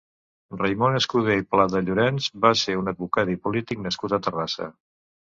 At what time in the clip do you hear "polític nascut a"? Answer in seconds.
3.43-4.21